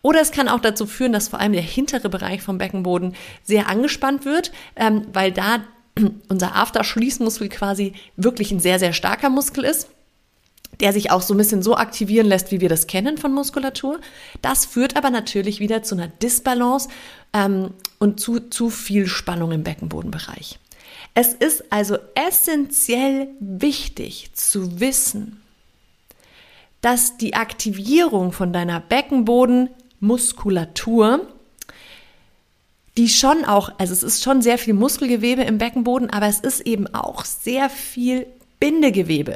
Oder 0.04 0.22
es 0.22 0.32
kann 0.32 0.48
auch 0.48 0.60
dazu 0.60 0.86
führen, 0.86 1.12
dass 1.12 1.28
vor 1.28 1.40
allem 1.40 1.54
der 1.54 1.64
hintere 1.64 2.08
Bereich 2.08 2.44
vom 2.44 2.60
Beckenboden 2.60 3.16
sehr 3.42 3.68
angespannt 3.68 4.26
wird, 4.26 4.52
ähm, 4.76 5.08
weil 5.12 5.32
da 5.32 5.64
unser 6.30 6.56
Afterschließmuskel 6.56 7.50
quasi 7.50 7.94
wirklich 8.16 8.52
ein 8.52 8.60
sehr, 8.60 8.78
sehr 8.78 8.94
starker 8.94 9.32
Muskel 9.32 9.64
ist 9.64 9.90
der 10.80 10.94
sich 10.94 11.12
auch 11.12 11.22
so 11.22 11.34
ein 11.34 11.38
bisschen 11.38 11.63
so 11.63 11.75
aktivieren 11.75 12.27
lässt, 12.27 12.51
wie 12.51 12.62
wir 12.62 12.70
das 12.70 12.88
kennen 12.88 13.18
von 13.18 13.34
Muskulatur. 13.34 14.00
Das 14.42 14.65
führt 14.65 14.96
aber 14.98 15.10
natürlich 15.10 15.60
wieder 15.60 15.84
zu 15.84 15.96
einer 15.96 16.08
Disbalance 16.08 16.89
ähm, 17.34 17.72
und 18.00 18.20
zu 18.20 18.39
zu 18.39 18.70
viel 18.70 19.08
Spannung 19.08 19.51
im 19.51 19.63
Beckenbodenbereich. 19.63 20.60
Es 21.15 21.34
ist 21.34 21.72
also 21.72 21.98
essentiell 22.15 23.27
wichtig 23.39 24.32
zu 24.34 24.80
wissen, 24.80 25.39
dass 26.82 27.18
die 27.18 27.36
Aktivierung 27.36 28.32
von 28.32 28.51
deiner 28.51 28.80
Beckenbodenmuskulatur, 28.80 31.27
die 32.98 33.10
schon 33.10 33.46
auch, 33.46 33.72
also 33.77 33.94
es 33.94 34.01
ist 34.03 34.24
schon 34.24 34.42
sehr 34.42 34.58
viel 34.58 34.74
Muskelgewebe 34.74 35.44
im 35.44 35.60
Beckenboden, 35.60 36.10
aber 36.10 36.25
es 36.27 36.39
ist 36.39 36.62
eben 36.62 36.88
auch 36.94 37.25
sehr 37.25 37.70
viel 37.70 38.25
Bindegewebe 38.60 39.36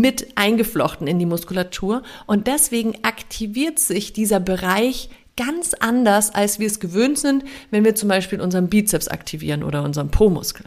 mit 0.00 0.36
eingeflochten 0.36 1.06
in 1.06 1.18
die 1.18 1.26
Muskulatur 1.26 2.02
und 2.26 2.46
deswegen 2.46 2.94
aktiviert 3.02 3.78
sich 3.78 4.12
dieser 4.12 4.40
Bereich 4.40 5.08
ganz 5.36 5.74
anders, 5.74 6.34
als 6.34 6.58
wir 6.58 6.66
es 6.66 6.80
gewöhnt 6.80 7.18
sind, 7.18 7.44
wenn 7.70 7.84
wir 7.84 7.94
zum 7.94 8.08
Beispiel 8.08 8.40
unseren 8.40 8.68
Bizeps 8.68 9.08
aktivieren 9.08 9.62
oder 9.62 9.82
unseren 9.82 10.10
Po-Muskel. 10.10 10.66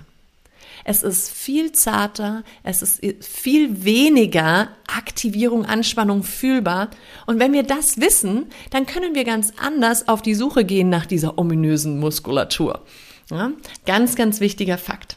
Es 0.90 1.04
ist 1.04 1.30
viel 1.30 1.74
zarter, 1.74 2.44
es 2.64 2.82
ist 2.82 3.02
viel 3.26 3.84
weniger 3.84 4.70
Aktivierung, 4.88 5.66
Anspannung 5.66 6.24
fühlbar. 6.24 6.92
Und 7.26 7.40
wenn 7.40 7.52
wir 7.52 7.64
das 7.64 8.00
wissen, 8.00 8.46
dann 8.70 8.86
können 8.86 9.14
wir 9.14 9.26
ganz 9.26 9.52
anders 9.58 10.08
auf 10.08 10.22
die 10.22 10.36
Suche 10.36 10.64
gehen 10.64 10.90
nach 10.90 11.06
dieser 11.06 11.38
ominösen 11.38 12.00
Muskulatur. 12.00 12.86
Ja, 13.30 13.52
ganz, 13.86 14.16
ganz 14.16 14.40
wichtiger 14.40 14.78
Fakt. 14.78 15.17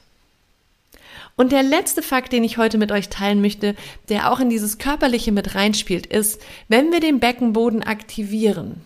Und 1.41 1.53
der 1.53 1.63
letzte 1.63 2.03
Fakt, 2.03 2.35
den 2.35 2.45
ich 2.45 2.59
heute 2.59 2.77
mit 2.77 2.93
euch 2.93 3.09
teilen 3.09 3.41
möchte, 3.41 3.75
der 4.11 4.31
auch 4.31 4.41
in 4.41 4.51
dieses 4.51 4.77
Körperliche 4.77 5.33
mit 5.33 5.55
reinspielt, 5.55 6.05
ist, 6.05 6.39
wenn 6.69 6.93
wir 6.93 7.01
den 7.01 7.19
Beckenboden 7.19 7.83
aktivieren, 7.83 8.83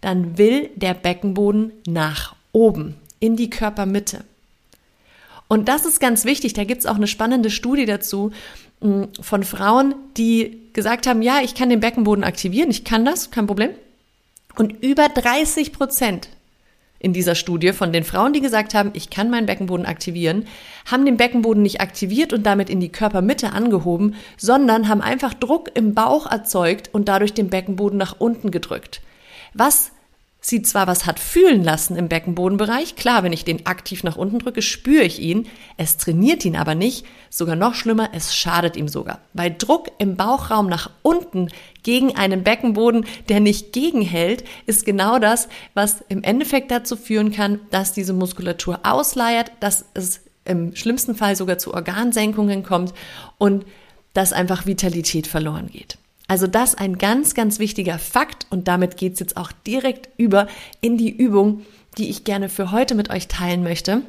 dann 0.00 0.38
will 0.38 0.70
der 0.74 0.94
Beckenboden 0.94 1.72
nach 1.86 2.34
oben, 2.52 2.94
in 3.20 3.36
die 3.36 3.50
Körpermitte. 3.50 4.24
Und 5.48 5.68
das 5.68 5.84
ist 5.84 6.00
ganz 6.00 6.24
wichtig. 6.24 6.54
Da 6.54 6.64
gibt 6.64 6.80
es 6.80 6.86
auch 6.86 6.96
eine 6.96 7.06
spannende 7.06 7.50
Studie 7.50 7.84
dazu 7.84 8.32
mm, 8.80 9.02
von 9.20 9.42
Frauen, 9.42 9.94
die 10.16 10.62
gesagt 10.72 11.06
haben, 11.06 11.20
ja, 11.20 11.40
ich 11.42 11.54
kann 11.54 11.68
den 11.68 11.80
Beckenboden 11.80 12.24
aktivieren, 12.24 12.70
ich 12.70 12.84
kann 12.84 13.04
das, 13.04 13.30
kein 13.30 13.46
Problem. 13.46 13.72
Und 14.56 14.82
über 14.82 15.10
30 15.10 15.74
Prozent 15.74 16.30
in 16.98 17.12
dieser 17.12 17.34
Studie 17.34 17.72
von 17.72 17.92
den 17.92 18.04
Frauen, 18.04 18.32
die 18.32 18.40
gesagt 18.40 18.74
haben, 18.74 18.90
ich 18.94 19.10
kann 19.10 19.30
meinen 19.30 19.46
Beckenboden 19.46 19.86
aktivieren, 19.86 20.46
haben 20.90 21.04
den 21.04 21.16
Beckenboden 21.16 21.62
nicht 21.62 21.80
aktiviert 21.80 22.32
und 22.32 22.44
damit 22.44 22.70
in 22.70 22.80
die 22.80 22.92
Körpermitte 22.92 23.52
angehoben, 23.52 24.14
sondern 24.36 24.88
haben 24.88 25.02
einfach 25.02 25.34
Druck 25.34 25.70
im 25.74 25.94
Bauch 25.94 26.30
erzeugt 26.30 26.90
und 26.92 27.08
dadurch 27.08 27.34
den 27.34 27.50
Beckenboden 27.50 27.98
nach 27.98 28.16
unten 28.18 28.50
gedrückt. 28.50 29.00
Was 29.54 29.92
sie 30.46 30.62
zwar 30.62 30.86
was 30.86 31.06
hat 31.06 31.18
fühlen 31.18 31.64
lassen 31.64 31.96
im 31.96 32.08
Beckenbodenbereich, 32.08 32.94
klar, 32.94 33.24
wenn 33.24 33.32
ich 33.32 33.44
den 33.44 33.66
aktiv 33.66 34.04
nach 34.04 34.14
unten 34.14 34.38
drücke, 34.38 34.62
spüre 34.62 35.02
ich 35.02 35.20
ihn, 35.20 35.48
es 35.76 35.96
trainiert 35.96 36.44
ihn 36.44 36.54
aber 36.54 36.76
nicht, 36.76 37.04
sogar 37.30 37.56
noch 37.56 37.74
schlimmer, 37.74 38.10
es 38.12 38.32
schadet 38.32 38.76
ihm 38.76 38.86
sogar. 38.86 39.18
Weil 39.32 39.56
Druck 39.58 39.90
im 39.98 40.14
Bauchraum 40.16 40.68
nach 40.68 40.88
unten 41.02 41.48
gegen 41.82 42.14
einen 42.14 42.44
Beckenboden, 42.44 43.06
der 43.28 43.40
nicht 43.40 43.72
gegenhält, 43.72 44.44
ist 44.66 44.86
genau 44.86 45.18
das, 45.18 45.48
was 45.74 46.04
im 46.08 46.22
Endeffekt 46.22 46.70
dazu 46.70 46.94
führen 46.94 47.32
kann, 47.32 47.58
dass 47.72 47.92
diese 47.92 48.12
Muskulatur 48.12 48.78
ausleiert, 48.84 49.50
dass 49.58 49.86
es 49.94 50.20
im 50.44 50.76
schlimmsten 50.76 51.16
Fall 51.16 51.34
sogar 51.34 51.58
zu 51.58 51.74
Organsenkungen 51.74 52.62
kommt 52.62 52.94
und 53.38 53.66
dass 54.12 54.32
einfach 54.32 54.64
Vitalität 54.64 55.26
verloren 55.26 55.66
geht. 55.72 55.98
Also 56.28 56.46
das 56.46 56.74
ein 56.74 56.98
ganz, 56.98 57.34
ganz 57.34 57.58
wichtiger 57.58 57.98
Fakt 57.98 58.46
und 58.50 58.68
damit 58.68 58.96
geht's 58.96 59.20
jetzt 59.20 59.36
auch 59.36 59.52
direkt 59.66 60.08
über 60.16 60.48
in 60.80 60.96
die 60.96 61.10
Übung, 61.10 61.64
die 61.98 62.10
ich 62.10 62.24
gerne 62.24 62.48
für 62.48 62.72
heute 62.72 62.94
mit 62.94 63.10
euch 63.10 63.28
teilen 63.28 63.62
möchte. 63.62 64.02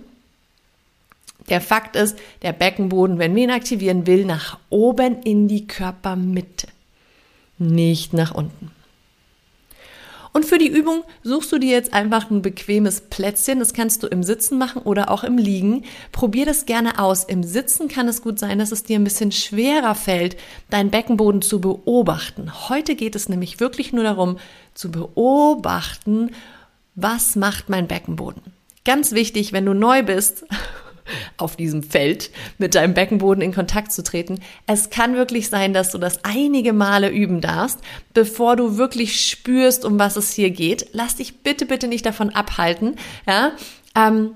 Der 1.49 1.61
Fakt 1.61 1.95
ist, 1.95 2.17
der 2.41 2.53
Beckenboden, 2.53 3.19
wenn 3.19 3.35
wir 3.35 3.43
ihn 3.43 3.51
aktivieren, 3.51 4.07
will 4.07 4.25
nach 4.25 4.57
oben 4.69 5.21
in 5.21 5.47
die 5.47 5.67
Körpermitte, 5.67 6.67
nicht 7.57 8.13
nach 8.13 8.33
unten. 8.33 8.71
Und 10.33 10.45
für 10.45 10.57
die 10.57 10.67
Übung 10.67 11.03
suchst 11.23 11.51
du 11.51 11.57
dir 11.57 11.71
jetzt 11.71 11.93
einfach 11.93 12.29
ein 12.29 12.41
bequemes 12.41 13.01
Plätzchen. 13.01 13.59
Das 13.59 13.73
kannst 13.73 14.03
du 14.03 14.07
im 14.07 14.23
Sitzen 14.23 14.57
machen 14.57 14.81
oder 14.81 15.09
auch 15.09 15.23
im 15.23 15.37
Liegen. 15.37 15.83
Probier 16.11 16.45
das 16.45 16.65
gerne 16.65 16.99
aus. 16.99 17.23
Im 17.23 17.43
Sitzen 17.43 17.87
kann 17.87 18.07
es 18.07 18.21
gut 18.21 18.39
sein, 18.39 18.59
dass 18.59 18.71
es 18.71 18.83
dir 18.83 18.99
ein 18.99 19.03
bisschen 19.03 19.31
schwerer 19.31 19.95
fällt, 19.95 20.37
deinen 20.69 20.91
Beckenboden 20.91 21.41
zu 21.41 21.61
beobachten. 21.61 22.51
Heute 22.69 22.95
geht 22.95 23.15
es 23.15 23.29
nämlich 23.29 23.59
wirklich 23.59 23.93
nur 23.93 24.03
darum, 24.03 24.37
zu 24.73 24.91
beobachten, 24.91 26.31
was 26.95 27.35
macht 27.35 27.69
mein 27.69 27.87
Beckenboden. 27.87 28.41
Ganz 28.85 29.11
wichtig, 29.11 29.53
wenn 29.53 29.65
du 29.65 29.73
neu 29.73 30.03
bist 30.03 30.45
auf 31.37 31.55
diesem 31.55 31.83
Feld 31.83 32.31
mit 32.57 32.75
deinem 32.75 32.93
Beckenboden 32.93 33.41
in 33.41 33.53
Kontakt 33.53 33.91
zu 33.91 34.03
treten. 34.03 34.39
Es 34.65 34.89
kann 34.89 35.15
wirklich 35.15 35.49
sein, 35.49 35.73
dass 35.73 35.91
du 35.91 35.97
das 35.97 36.23
einige 36.23 36.73
Male 36.73 37.09
üben 37.09 37.41
darfst, 37.41 37.79
bevor 38.13 38.55
du 38.55 38.77
wirklich 38.77 39.25
spürst, 39.25 39.85
um 39.85 39.99
was 39.99 40.15
es 40.15 40.33
hier 40.33 40.51
geht. 40.51 40.87
Lass 40.93 41.15
dich 41.15 41.43
bitte, 41.43 41.65
bitte 41.65 41.87
nicht 41.87 42.05
davon 42.05 42.29
abhalten. 42.29 42.95
Ja, 43.27 43.51
ähm, 43.95 44.31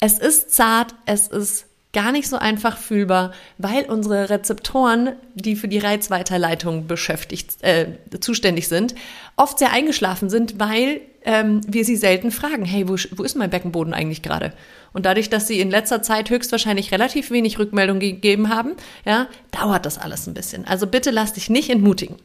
es 0.00 0.18
ist 0.18 0.52
zart, 0.52 0.94
es 1.06 1.28
ist 1.28 1.66
gar 1.92 2.12
nicht 2.12 2.28
so 2.28 2.36
einfach 2.36 2.78
fühlbar, 2.78 3.32
weil 3.58 3.84
unsere 3.84 4.30
Rezeptoren, 4.30 5.16
die 5.34 5.56
für 5.56 5.68
die 5.68 5.78
Reizweiterleitung 5.78 6.86
beschäftigt, 6.86 7.62
äh, 7.62 7.98
zuständig 8.20 8.68
sind, 8.68 8.94
oft 9.36 9.58
sehr 9.58 9.72
eingeschlafen 9.72 10.30
sind, 10.30 10.60
weil 10.60 11.00
ähm, 11.24 11.60
wir 11.66 11.84
sie 11.84 11.96
selten 11.96 12.30
fragen, 12.30 12.64
hey, 12.64 12.88
wo, 12.88 12.96
wo 13.16 13.22
ist 13.22 13.36
mein 13.36 13.50
Beckenboden 13.50 13.94
eigentlich 13.94 14.22
gerade? 14.22 14.52
Und 14.92 15.06
dadurch, 15.06 15.30
dass 15.30 15.46
sie 15.46 15.60
in 15.60 15.70
letzter 15.70 16.02
Zeit 16.02 16.30
höchstwahrscheinlich 16.30 16.92
relativ 16.92 17.30
wenig 17.30 17.58
Rückmeldung 17.58 18.00
gegeben 18.00 18.48
haben, 18.48 18.72
ja, 19.04 19.28
dauert 19.50 19.86
das 19.86 19.98
alles 19.98 20.26
ein 20.26 20.34
bisschen. 20.34 20.64
Also 20.64 20.86
bitte 20.86 21.10
lass 21.10 21.32
dich 21.32 21.50
nicht 21.50 21.70
entmutigen. 21.70 22.16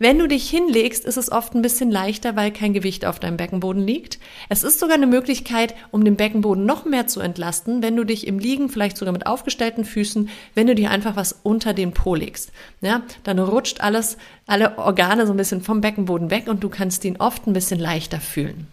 Wenn 0.00 0.18
du 0.20 0.28
dich 0.28 0.48
hinlegst, 0.48 1.04
ist 1.04 1.16
es 1.16 1.32
oft 1.32 1.54
ein 1.54 1.62
bisschen 1.62 1.90
leichter, 1.90 2.36
weil 2.36 2.52
kein 2.52 2.72
Gewicht 2.72 3.04
auf 3.04 3.18
deinem 3.18 3.36
Beckenboden 3.36 3.84
liegt. 3.84 4.20
Es 4.48 4.62
ist 4.62 4.78
sogar 4.78 4.94
eine 4.94 5.08
Möglichkeit, 5.08 5.74
um 5.90 6.04
den 6.04 6.14
Beckenboden 6.14 6.64
noch 6.64 6.84
mehr 6.84 7.08
zu 7.08 7.18
entlasten, 7.20 7.82
wenn 7.82 7.96
du 7.96 8.04
dich 8.04 8.26
im 8.28 8.38
Liegen, 8.38 8.68
vielleicht 8.68 8.96
sogar 8.96 9.12
mit 9.12 9.26
aufgestellten 9.26 9.84
Füßen, 9.84 10.28
wenn 10.54 10.68
du 10.68 10.76
dir 10.76 10.92
einfach 10.92 11.16
was 11.16 11.40
unter 11.42 11.74
den 11.74 11.92
Po 11.92 12.14
legst. 12.14 12.52
Ja, 12.80 13.02
dann 13.24 13.40
rutscht 13.40 13.80
alles, 13.80 14.18
alle 14.46 14.78
Organe 14.78 15.26
so 15.26 15.32
ein 15.32 15.36
bisschen 15.36 15.62
vom 15.62 15.80
Beckenboden 15.80 16.30
weg 16.30 16.46
und 16.46 16.62
du 16.62 16.68
kannst 16.68 17.04
ihn 17.04 17.16
oft 17.16 17.48
ein 17.48 17.52
bisschen 17.52 17.80
leichter 17.80 18.20
fühlen. 18.20 18.68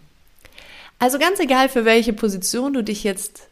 Also 1.00 1.18
ganz 1.18 1.40
egal, 1.40 1.68
für 1.68 1.84
welche 1.84 2.12
Position 2.12 2.72
du 2.72 2.84
dich 2.84 3.02
jetzt 3.02 3.48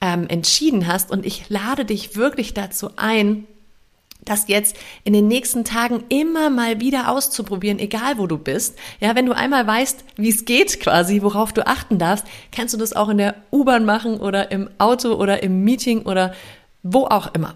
ähm, 0.00 0.26
entschieden 0.28 0.88
hast 0.88 1.12
und 1.12 1.24
ich 1.24 1.48
lade 1.48 1.84
dich 1.84 2.16
wirklich 2.16 2.54
dazu 2.54 2.90
ein, 2.96 3.46
das 4.24 4.48
jetzt 4.48 4.76
in 5.04 5.12
den 5.12 5.28
nächsten 5.28 5.64
Tagen 5.64 6.04
immer 6.08 6.48
mal 6.48 6.80
wieder 6.80 7.10
auszuprobieren, 7.10 7.78
egal 7.78 8.18
wo 8.18 8.26
du 8.26 8.38
bist. 8.38 8.78
Ja, 9.00 9.14
wenn 9.14 9.26
du 9.26 9.34
einmal 9.34 9.66
weißt, 9.66 10.04
wie 10.16 10.28
es 10.28 10.44
geht 10.44 10.80
quasi, 10.80 11.22
worauf 11.22 11.52
du 11.52 11.66
achten 11.66 11.98
darfst, 11.98 12.24
kannst 12.52 12.74
du 12.74 12.78
das 12.78 12.92
auch 12.92 13.08
in 13.08 13.18
der 13.18 13.34
U-Bahn 13.50 13.84
machen 13.84 14.20
oder 14.20 14.50
im 14.50 14.70
Auto 14.78 15.14
oder 15.14 15.42
im 15.42 15.64
Meeting 15.64 16.02
oder 16.02 16.34
wo 16.82 17.06
auch 17.06 17.34
immer. 17.34 17.54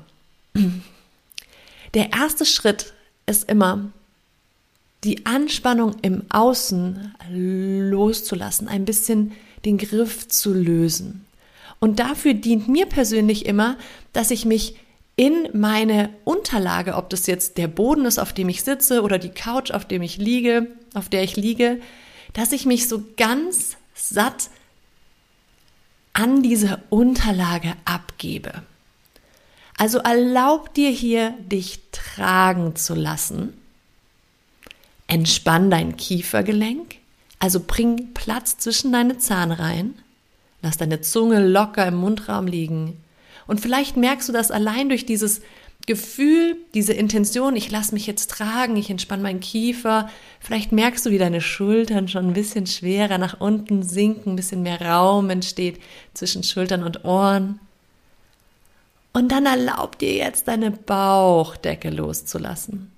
Der 1.94 2.12
erste 2.12 2.44
Schritt 2.44 2.92
ist 3.26 3.48
immer, 3.48 3.90
die 5.04 5.24
Anspannung 5.24 5.96
im 6.02 6.22
Außen 6.30 7.14
loszulassen, 7.30 8.66
ein 8.66 8.84
bisschen 8.84 9.32
den 9.64 9.78
Griff 9.78 10.26
zu 10.28 10.52
lösen. 10.52 11.26
Und 11.78 12.00
dafür 12.00 12.34
dient 12.34 12.68
mir 12.68 12.86
persönlich 12.86 13.46
immer, 13.46 13.76
dass 14.12 14.30
ich 14.30 14.44
mich 14.44 14.76
in 15.16 15.48
meine 15.54 16.10
Unterlage, 16.24 16.94
ob 16.94 17.08
das 17.08 17.26
jetzt 17.26 17.56
der 17.56 17.68
Boden 17.68 18.04
ist, 18.04 18.18
auf 18.18 18.34
dem 18.34 18.50
ich 18.50 18.62
sitze 18.62 19.02
oder 19.02 19.18
die 19.18 19.30
Couch, 19.30 19.70
auf 19.70 19.86
dem 19.86 20.02
ich 20.02 20.18
liege, 20.18 20.66
auf 20.94 21.08
der 21.08 21.22
ich 21.24 21.36
liege, 21.36 21.80
dass 22.34 22.52
ich 22.52 22.66
mich 22.66 22.86
so 22.86 23.02
ganz 23.16 23.76
satt 23.94 24.50
an 26.12 26.42
diese 26.42 26.82
Unterlage 26.90 27.74
abgebe. 27.86 28.62
Also 29.78 29.98
erlaub 29.98 30.72
dir 30.74 30.90
hier, 30.90 31.34
dich 31.40 31.80
tragen 31.92 32.76
zu 32.76 32.94
lassen. 32.94 33.54
Entspann 35.06 35.70
dein 35.70 35.96
Kiefergelenk, 35.96 36.96
also 37.38 37.60
bring 37.60 38.12
Platz 38.12 38.58
zwischen 38.58 38.92
deine 38.92 39.18
Zahnreihen. 39.18 39.94
Lass 40.62 40.78
deine 40.78 41.00
Zunge 41.00 41.46
locker 41.46 41.86
im 41.86 41.96
Mundraum 41.96 42.46
liegen. 42.46 42.96
Und 43.46 43.60
vielleicht 43.60 43.96
merkst 43.96 44.28
du 44.28 44.32
das 44.32 44.50
allein 44.50 44.88
durch 44.88 45.06
dieses 45.06 45.40
Gefühl, 45.86 46.56
diese 46.74 46.92
Intention, 46.92 47.54
ich 47.54 47.70
lasse 47.70 47.94
mich 47.94 48.08
jetzt 48.08 48.30
tragen, 48.30 48.76
ich 48.76 48.90
entspanne 48.90 49.22
meinen 49.22 49.40
Kiefer. 49.40 50.10
Vielleicht 50.40 50.72
merkst 50.72 51.06
du, 51.06 51.10
wie 51.10 51.18
deine 51.18 51.40
Schultern 51.40 52.08
schon 52.08 52.26
ein 52.26 52.32
bisschen 52.32 52.66
schwerer 52.66 53.18
nach 53.18 53.40
unten 53.40 53.84
sinken, 53.84 54.32
ein 54.32 54.36
bisschen 54.36 54.62
mehr 54.62 54.80
Raum 54.80 55.30
entsteht 55.30 55.78
zwischen 56.12 56.42
Schultern 56.42 56.82
und 56.82 57.04
Ohren. 57.04 57.60
Und 59.12 59.30
dann 59.30 59.46
erlaub 59.46 59.98
dir 59.98 60.12
jetzt 60.12 60.48
deine 60.48 60.72
Bauchdecke 60.72 61.90
loszulassen. 61.90 62.90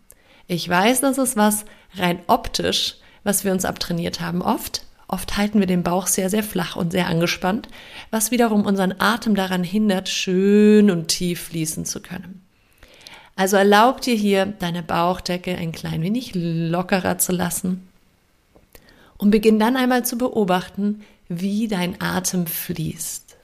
Ich 0.47 0.67
weiß, 0.67 1.01
das 1.01 1.19
ist 1.19 1.37
was 1.37 1.67
rein 1.95 2.21
optisch, 2.27 2.97
was 3.23 3.45
wir 3.45 3.53
uns 3.53 3.67
abtrainiert 3.67 4.21
haben 4.21 4.41
oft. 4.41 4.88
Oft 5.11 5.39
halten 5.39 5.59
wir 5.59 5.67
den 5.67 5.83
Bauch 5.83 6.07
sehr, 6.07 6.29
sehr 6.29 6.43
flach 6.43 6.77
und 6.77 6.93
sehr 6.93 7.07
angespannt, 7.07 7.69
was 8.11 8.31
wiederum 8.31 8.67
unseren 8.67 8.95
Atem 9.01 9.35
daran 9.35 9.65
hindert, 9.65 10.11
schön 10.11 10.91
und 10.91 11.09
tief 11.09 11.45
fließen 11.45 11.87
zu 11.87 12.01
können. 12.01 12.43
Also 13.35 13.57
erlaub 13.57 14.03
dir 14.03 14.15
hier, 14.15 14.45
deine 14.45 14.83
Bauchdecke 14.83 15.57
ein 15.57 15.73
klein 15.73 16.03
wenig 16.03 16.33
lockerer 16.35 17.17
zu 17.17 17.33
lassen 17.33 17.89
und 19.17 19.31
beginn 19.31 19.59
dann 19.59 19.77
einmal 19.77 20.05
zu 20.05 20.19
beobachten, 20.19 21.03
wie 21.29 21.69
dein 21.69 22.01
Atem 22.03 22.47
fließt. 22.47 23.37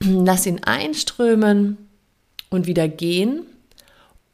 Lass 0.00 0.46
ihn 0.46 0.64
einströmen 0.64 1.78
und 2.50 2.66
wieder 2.66 2.88
gehen, 2.88 3.46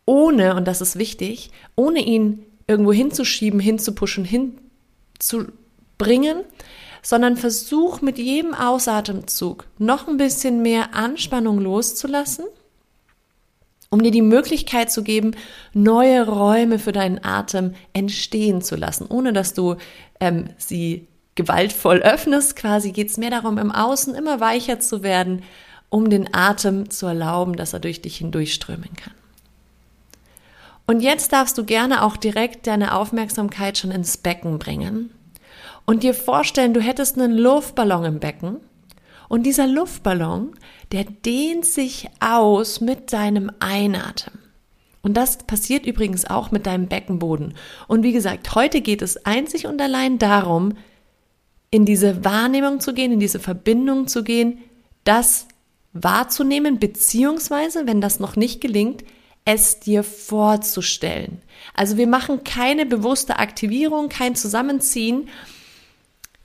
ohne, 0.04 0.54
und 0.56 0.64
das 0.64 0.80
ist 0.80 0.98
wichtig, 0.98 1.50
ohne 1.76 2.00
ihn 2.00 2.42
irgendwo 2.68 2.92
hinzuschieben, 2.92 3.58
hinzupushen, 3.58 4.24
hinzubringen, 4.24 6.44
sondern 7.02 7.36
versuch 7.36 8.02
mit 8.02 8.18
jedem 8.18 8.54
Ausatemzug 8.54 9.64
noch 9.78 10.06
ein 10.06 10.18
bisschen 10.18 10.62
mehr 10.62 10.94
Anspannung 10.94 11.58
loszulassen, 11.58 12.44
um 13.90 14.02
dir 14.02 14.10
die 14.10 14.22
Möglichkeit 14.22 14.92
zu 14.92 15.02
geben, 15.02 15.30
neue 15.72 16.28
Räume 16.28 16.78
für 16.78 16.92
deinen 16.92 17.24
Atem 17.24 17.74
entstehen 17.94 18.60
zu 18.60 18.76
lassen, 18.76 19.06
ohne 19.08 19.32
dass 19.32 19.54
du 19.54 19.76
ähm, 20.20 20.50
sie 20.58 21.08
gewaltvoll 21.34 21.98
öffnest. 22.02 22.54
Quasi 22.56 22.92
geht 22.92 23.08
es 23.08 23.16
mehr 23.16 23.30
darum, 23.30 23.56
im 23.56 23.72
Außen 23.72 24.14
immer 24.14 24.40
weicher 24.40 24.78
zu 24.78 25.02
werden, 25.02 25.42
um 25.88 26.10
den 26.10 26.34
Atem 26.34 26.90
zu 26.90 27.06
erlauben, 27.06 27.56
dass 27.56 27.72
er 27.72 27.80
durch 27.80 28.02
dich 28.02 28.18
hindurchströmen 28.18 28.92
kann. 28.94 29.14
Und 30.88 31.00
jetzt 31.00 31.34
darfst 31.34 31.58
du 31.58 31.64
gerne 31.64 32.02
auch 32.02 32.16
direkt 32.16 32.66
deine 32.66 32.94
Aufmerksamkeit 32.94 33.76
schon 33.76 33.90
ins 33.90 34.16
Becken 34.16 34.58
bringen 34.58 35.10
und 35.84 36.02
dir 36.02 36.14
vorstellen, 36.14 36.72
du 36.72 36.80
hättest 36.80 37.18
einen 37.18 37.36
Luftballon 37.36 38.06
im 38.06 38.20
Becken 38.20 38.56
und 39.28 39.42
dieser 39.44 39.66
Luftballon, 39.66 40.56
der 40.90 41.04
dehnt 41.04 41.66
sich 41.66 42.08
aus 42.20 42.80
mit 42.80 43.12
deinem 43.12 43.52
Einatmen. 43.60 44.38
Und 45.02 45.18
das 45.18 45.36
passiert 45.36 45.84
übrigens 45.84 46.24
auch 46.24 46.52
mit 46.52 46.64
deinem 46.64 46.86
Beckenboden. 46.86 47.52
Und 47.86 48.02
wie 48.02 48.12
gesagt, 48.12 48.54
heute 48.54 48.80
geht 48.80 49.02
es 49.02 49.26
einzig 49.26 49.66
und 49.66 49.82
allein 49.82 50.18
darum, 50.18 50.72
in 51.70 51.84
diese 51.84 52.24
Wahrnehmung 52.24 52.80
zu 52.80 52.94
gehen, 52.94 53.12
in 53.12 53.20
diese 53.20 53.40
Verbindung 53.40 54.06
zu 54.06 54.24
gehen, 54.24 54.60
das 55.04 55.48
wahrzunehmen, 55.92 56.78
beziehungsweise, 56.78 57.86
wenn 57.86 58.00
das 58.00 58.20
noch 58.20 58.36
nicht 58.36 58.62
gelingt, 58.62 59.04
es 59.44 59.80
dir 59.80 60.02
vorzustellen. 60.02 61.40
Also 61.74 61.96
wir 61.96 62.06
machen 62.06 62.44
keine 62.44 62.86
bewusste 62.86 63.38
Aktivierung, 63.38 64.08
kein 64.08 64.34
Zusammenziehen, 64.34 65.28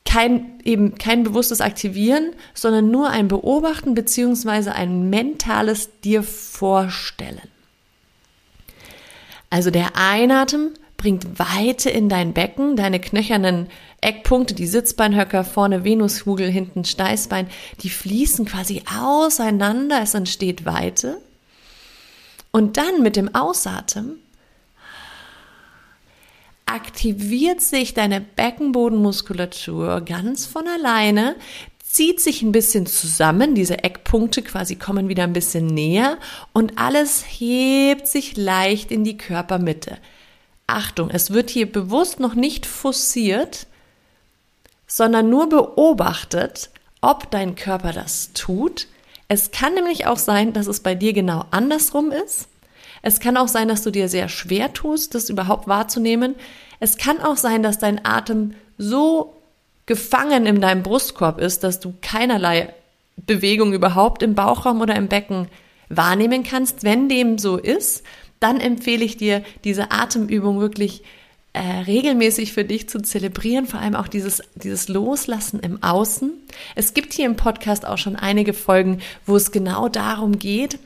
kein, 0.05 0.59
eben 0.63 0.95
kein 0.95 1.23
bewusstes 1.23 1.59
Aktivieren, 1.59 2.35
sondern 2.53 2.91
nur 2.91 3.09
ein 3.09 3.27
Beobachten 3.27 3.93
beziehungsweise 3.93 4.73
ein 4.73 5.09
mentales 5.09 5.89
dir 6.01 6.23
vorstellen. 6.23 7.50
Also 9.50 9.69
der 9.69 9.95
Einatmen 9.95 10.73
bringt 10.97 11.38
Weite 11.38 11.89
in 11.89 12.09
dein 12.09 12.33
Becken, 12.33 12.75
deine 12.75 13.00
knöchernen 13.00 13.67
Eckpunkte, 14.01 14.53
die 14.53 14.67
Sitzbeinhöcker, 14.67 15.43
vorne 15.43 15.83
Venushugel, 15.83 16.50
hinten 16.50 16.85
Steißbein, 16.85 17.47
die 17.81 17.89
fließen 17.89 18.45
quasi 18.45 18.83
auseinander, 18.97 20.01
es 20.01 20.13
entsteht 20.13 20.65
Weite. 20.65 21.17
Und 22.55 22.77
dann 22.77 23.01
mit 23.01 23.15
dem 23.15 23.33
Ausatmen 23.33 24.19
aktiviert 26.67 27.62
sich 27.62 27.95
deine 27.95 28.22
Beckenbodenmuskulatur 28.22 30.01
ganz 30.01 30.45
von 30.45 30.67
alleine, 30.67 31.36
zieht 31.83 32.19
sich 32.22 32.43
ein 32.43 32.51
bisschen 32.51 32.86
zusammen, 32.86 33.55
diese 33.55 33.83
Eckpunkte 33.83 34.43
quasi 34.43 34.75
kommen 34.75 35.10
wieder 35.10 35.24
ein 35.24 35.33
bisschen 35.33 35.65
näher 35.65 36.19
und 36.53 36.77
alles 36.77 37.25
hebt 37.27 38.07
sich 38.07 38.38
leicht 38.38 38.91
in 38.91 39.03
die 39.03 39.17
Körpermitte. 39.17 39.98
Achtung, 40.67 41.10
es 41.10 41.31
wird 41.31 41.50
hier 41.50 41.72
bewusst 41.72 42.19
noch 42.19 42.36
nicht 42.36 42.67
forciert, 42.67 43.65
sondern 44.86 45.27
nur 45.27 45.50
beobachtet, 45.50 46.69
ob 47.01 47.31
dein 47.31 47.55
Körper 47.55 47.93
das 47.93 48.31
tut. 48.33 48.88
Es 49.33 49.49
kann 49.49 49.73
nämlich 49.73 50.05
auch 50.05 50.19
sein, 50.19 50.53
dass 50.53 50.67
es 50.67 50.81
bei 50.81 50.93
dir 50.93 51.11
genau 51.11 51.45
andersrum 51.49 52.11
ist. 52.11 52.49
Es 53.01 53.19
kann 53.19 53.35
auch 53.35 53.47
sein, 53.47 53.67
dass 53.67 53.81
du 53.81 53.89
dir 53.89 54.07
sehr 54.07 54.29
schwer 54.29 54.73
tust, 54.73 55.15
das 55.15 55.27
überhaupt 55.27 55.67
wahrzunehmen. 55.67 56.35
Es 56.79 56.97
kann 56.97 57.19
auch 57.19 57.37
sein, 57.37 57.63
dass 57.63 57.79
dein 57.79 58.05
Atem 58.05 58.53
so 58.77 59.41
gefangen 59.87 60.45
in 60.45 60.61
deinem 60.61 60.83
Brustkorb 60.83 61.39
ist, 61.39 61.63
dass 61.63 61.79
du 61.79 61.95
keinerlei 62.03 62.75
Bewegung 63.17 63.73
überhaupt 63.73 64.21
im 64.21 64.35
Bauchraum 64.35 64.81
oder 64.81 64.95
im 64.95 65.07
Becken 65.07 65.47
wahrnehmen 65.89 66.43
kannst. 66.43 66.83
Wenn 66.83 67.09
dem 67.09 67.39
so 67.39 67.57
ist, 67.57 68.03
dann 68.39 68.59
empfehle 68.59 69.03
ich 69.03 69.17
dir, 69.17 69.43
diese 69.63 69.89
Atemübung 69.89 70.59
wirklich 70.59 71.01
äh, 71.53 71.60
regelmäßig 71.60 72.51
für 72.51 72.65
dich 72.65 72.89
zu 72.89 73.00
zelebrieren, 73.00 73.67
vor 73.67 73.79
allem 73.79 73.95
auch 73.95 74.07
dieses, 74.07 74.41
dieses 74.55 74.88
Loslassen 74.88 75.60
im 75.60 75.81
Außen. 75.83 76.31
Es 76.74 76.95
gibt 76.95 77.13
hier 77.13 77.27
im 77.27 77.36
Podcast 77.36 77.86
auch 77.86 78.00
schon 78.00 78.15
einige 78.15 78.53
Folgen, 78.53 79.01
wo 79.27 79.36
es 79.36 79.51
genau 79.51 79.88
darum 79.88 80.39
geht, 80.39 80.79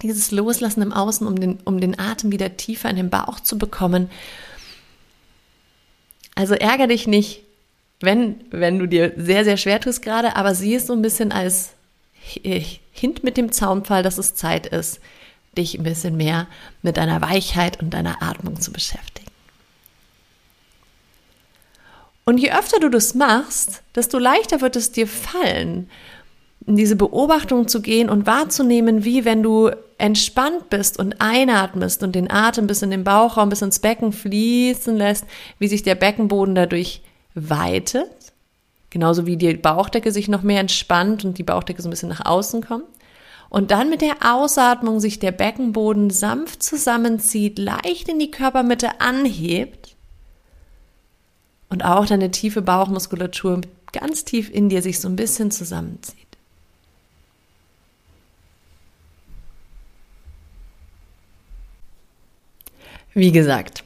dieses 0.00 0.30
Loslassen 0.30 0.82
im 0.82 0.92
Außen, 0.92 1.26
um 1.26 1.38
den, 1.38 1.58
um 1.64 1.80
den 1.80 1.98
Atem 1.98 2.30
wieder 2.30 2.56
tiefer 2.56 2.90
in 2.90 2.96
den 2.96 3.10
Bauch 3.10 3.40
zu 3.40 3.58
bekommen. 3.58 4.08
Also 6.36 6.54
ärger 6.54 6.86
dich 6.86 7.08
nicht, 7.08 7.42
wenn, 8.00 8.36
wenn 8.50 8.78
du 8.78 8.86
dir 8.86 9.12
sehr, 9.16 9.44
sehr 9.44 9.56
schwer 9.56 9.80
tust 9.80 10.02
gerade, 10.02 10.36
aber 10.36 10.54
sieh 10.54 10.76
es 10.76 10.86
so 10.86 10.92
ein 10.92 11.02
bisschen 11.02 11.32
als 11.32 11.70
Hint 12.92 13.24
mit 13.24 13.36
dem 13.36 13.50
Zaunpfahl, 13.52 14.02
dass 14.02 14.18
es 14.18 14.34
Zeit 14.34 14.66
ist, 14.66 15.00
dich 15.58 15.76
ein 15.76 15.82
bisschen 15.82 16.16
mehr 16.16 16.46
mit 16.82 16.96
deiner 16.96 17.20
Weichheit 17.20 17.80
und 17.82 17.90
deiner 17.90 18.22
Atmung 18.22 18.60
zu 18.60 18.72
beschäftigen. 18.72 19.21
Und 22.24 22.38
je 22.38 22.52
öfter 22.52 22.78
du 22.78 22.88
das 22.88 23.14
machst, 23.14 23.82
desto 23.94 24.18
leichter 24.18 24.60
wird 24.60 24.76
es 24.76 24.92
dir 24.92 25.06
fallen, 25.06 25.90
in 26.66 26.76
diese 26.76 26.94
Beobachtung 26.94 27.66
zu 27.66 27.82
gehen 27.82 28.08
und 28.08 28.26
wahrzunehmen, 28.26 29.04
wie 29.04 29.24
wenn 29.24 29.42
du 29.42 29.70
entspannt 29.98 30.70
bist 30.70 30.98
und 30.98 31.20
einatmest 31.20 32.02
und 32.02 32.14
den 32.14 32.30
Atem 32.30 32.68
bis 32.68 32.82
in 32.82 32.90
den 32.90 33.02
Bauchraum, 33.02 33.48
bis 33.48 33.62
ins 33.62 33.80
Becken 33.80 34.12
fließen 34.12 34.96
lässt, 34.96 35.24
wie 35.58 35.66
sich 35.66 35.82
der 35.82 35.96
Beckenboden 35.96 36.54
dadurch 36.54 37.02
weitet, 37.34 38.10
genauso 38.90 39.26
wie 39.26 39.36
die 39.36 39.54
Bauchdecke 39.54 40.12
sich 40.12 40.28
noch 40.28 40.42
mehr 40.42 40.60
entspannt 40.60 41.24
und 41.24 41.38
die 41.38 41.42
Bauchdecke 41.42 41.82
so 41.82 41.88
ein 41.88 41.90
bisschen 41.90 42.10
nach 42.10 42.24
außen 42.24 42.62
kommt. 42.62 42.86
Und 43.48 43.70
dann 43.70 43.90
mit 43.90 44.00
der 44.00 44.16
Ausatmung 44.22 45.00
sich 45.00 45.18
der 45.18 45.32
Beckenboden 45.32 46.10
sanft 46.10 46.62
zusammenzieht, 46.62 47.58
leicht 47.58 48.08
in 48.08 48.18
die 48.18 48.30
Körpermitte 48.30 49.00
anhebt 49.00 49.91
und 51.72 51.84
auch 51.84 52.06
deine 52.06 52.30
tiefe 52.30 52.60
Bauchmuskulatur 52.60 53.62
ganz 53.92 54.24
tief 54.24 54.50
in 54.50 54.68
dir 54.68 54.82
sich 54.82 55.00
so 55.00 55.08
ein 55.08 55.16
bisschen 55.16 55.50
zusammenzieht. 55.50 56.18
Wie 63.14 63.32
gesagt, 63.32 63.84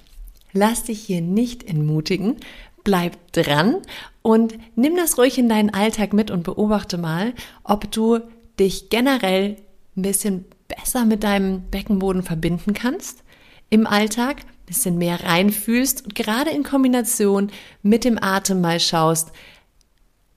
lass 0.52 0.84
dich 0.84 1.00
hier 1.00 1.20
nicht 1.20 1.64
entmutigen, 1.64 2.36
bleib 2.84 3.16
dran 3.32 3.76
und 4.22 4.56
nimm 4.76 4.96
das 4.96 5.16
ruhig 5.18 5.38
in 5.38 5.48
deinen 5.48 5.70
Alltag 5.70 6.12
mit 6.12 6.30
und 6.30 6.42
beobachte 6.42 6.98
mal, 6.98 7.34
ob 7.62 7.90
du 7.90 8.20
dich 8.58 8.90
generell 8.90 9.56
ein 9.96 10.02
bisschen 10.02 10.44
besser 10.68 11.04
mit 11.04 11.22
deinem 11.22 11.62
Beckenboden 11.70 12.22
verbinden 12.22 12.72
kannst 12.72 13.22
im 13.70 13.86
Alltag, 13.86 14.42
bisschen 14.66 14.98
mehr 14.98 15.24
reinfühlst 15.24 16.04
und 16.04 16.14
gerade 16.14 16.50
in 16.50 16.64
Kombination 16.64 17.50
mit 17.82 18.04
dem 18.04 18.22
Atem 18.22 18.60
mal 18.60 18.80
schaust, 18.80 19.32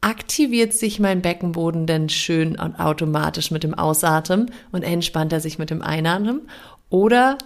aktiviert 0.02 0.74
sich 0.74 1.00
mein 1.00 1.22
Beckenboden 1.22 1.86
denn 1.86 2.10
schön 2.10 2.58
und 2.58 2.80
automatisch 2.80 3.52
mit 3.52 3.64
dem 3.64 3.74
Ausatmen 3.74 4.52
und 4.72 4.84
entspannt 4.84 5.34
er 5.34 5.42
sich 5.42 5.60
mit 5.60 5.70
dem 5.70 5.82
Einatmen 5.82 6.42
oder 6.90 7.38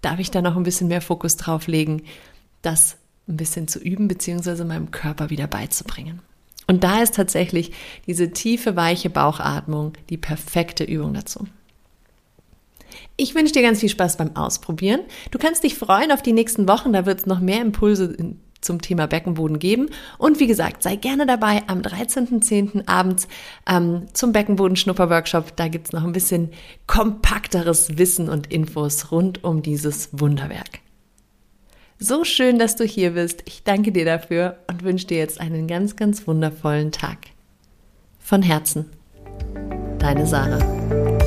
darf 0.00 0.18
ich 0.18 0.30
da 0.30 0.40
noch 0.40 0.56
ein 0.56 0.62
bisschen 0.62 0.88
mehr 0.88 1.02
Fokus 1.02 1.36
drauf 1.36 1.66
legen, 1.66 2.02
das 2.62 2.96
ein 3.28 3.36
bisschen 3.36 3.68
zu 3.68 3.78
üben, 3.78 4.08
beziehungsweise 4.08 4.64
meinem 4.64 4.90
Körper 4.90 5.30
wieder 5.30 5.46
beizubringen. 5.46 6.20
Und 6.66 6.84
da 6.84 7.02
ist 7.02 7.14
tatsächlich 7.14 7.72
diese 8.06 8.30
tiefe, 8.30 8.76
weiche 8.76 9.10
Bauchatmung 9.10 9.92
die 10.10 10.16
perfekte 10.16 10.84
Übung 10.84 11.14
dazu. 11.14 11.46
Ich 13.16 13.34
wünsche 13.34 13.52
dir 13.52 13.62
ganz 13.62 13.80
viel 13.80 13.88
Spaß 13.88 14.16
beim 14.16 14.36
Ausprobieren. 14.36 15.00
Du 15.30 15.38
kannst 15.38 15.64
dich 15.64 15.76
freuen 15.76 16.12
auf 16.12 16.22
die 16.22 16.32
nächsten 16.32 16.66
Wochen, 16.68 16.92
da 16.92 17.06
wird 17.06 17.20
es 17.20 17.26
noch 17.26 17.40
mehr 17.40 17.60
Impulse 17.60 18.16
zum 18.62 18.80
Thema 18.80 19.06
Beckenboden 19.06 19.58
geben. 19.58 19.90
Und 20.18 20.40
wie 20.40 20.46
gesagt, 20.46 20.82
sei 20.82 20.96
gerne 20.96 21.26
dabei 21.26 21.62
am 21.66 21.80
13.10. 21.80 22.86
abends 22.86 23.28
ähm, 23.68 24.06
zum 24.12 24.32
Beckenboden-Schnupper-Workshop. 24.32 25.56
Da 25.56 25.68
gibt's 25.68 25.92
noch 25.92 26.04
ein 26.04 26.12
bisschen 26.12 26.50
kompakteres 26.86 27.98
Wissen 27.98 28.28
und 28.28 28.52
Infos 28.52 29.10
rund 29.10 29.44
um 29.44 29.62
dieses 29.62 30.08
Wunderwerk. 30.12 30.80
So 31.98 32.24
schön, 32.24 32.58
dass 32.58 32.76
du 32.76 32.84
hier 32.84 33.12
bist. 33.12 33.42
Ich 33.46 33.62
danke 33.62 33.92
dir 33.92 34.04
dafür 34.04 34.58
und 34.68 34.82
wünsche 34.82 35.06
dir 35.06 35.18
jetzt 35.18 35.40
einen 35.40 35.68
ganz, 35.68 35.94
ganz 35.94 36.26
wundervollen 36.26 36.90
Tag. 36.90 37.18
Von 38.18 38.42
Herzen. 38.42 38.90
Deine 39.98 40.26
Sarah. 40.26 41.21